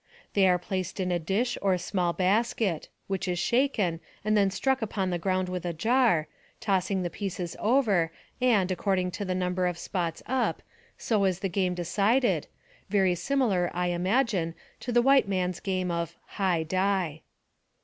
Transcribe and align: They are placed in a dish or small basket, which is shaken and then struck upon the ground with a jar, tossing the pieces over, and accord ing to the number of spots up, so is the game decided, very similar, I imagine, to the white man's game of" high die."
They 0.33 0.47
are 0.47 0.57
placed 0.57 0.99
in 0.99 1.11
a 1.11 1.19
dish 1.19 1.59
or 1.61 1.77
small 1.77 2.11
basket, 2.11 2.89
which 3.05 3.27
is 3.27 3.37
shaken 3.37 3.99
and 4.25 4.35
then 4.35 4.49
struck 4.49 4.81
upon 4.81 5.11
the 5.11 5.19
ground 5.19 5.47
with 5.47 5.63
a 5.63 5.73
jar, 5.73 6.25
tossing 6.59 7.03
the 7.03 7.11
pieces 7.11 7.55
over, 7.59 8.11
and 8.41 8.71
accord 8.71 8.97
ing 8.97 9.11
to 9.11 9.25
the 9.25 9.35
number 9.35 9.67
of 9.67 9.77
spots 9.77 10.23
up, 10.25 10.63
so 10.97 11.23
is 11.25 11.41
the 11.41 11.49
game 11.49 11.75
decided, 11.75 12.47
very 12.89 13.13
similar, 13.13 13.69
I 13.75 13.89
imagine, 13.89 14.55
to 14.79 14.91
the 14.91 15.03
white 15.03 15.27
man's 15.27 15.59
game 15.59 15.91
of" 15.91 16.17
high 16.41 16.63
die." 16.63 17.21